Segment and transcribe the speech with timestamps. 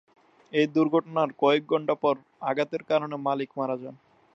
[0.53, 2.15] এই দূর্ঘটনার কয়েক ঘণ্টা পর
[2.49, 3.95] আঘাতের কারণে মালিক মারা যান।